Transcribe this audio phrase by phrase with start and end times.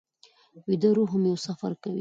[0.67, 1.89] ویده روح هم یو سفر کوي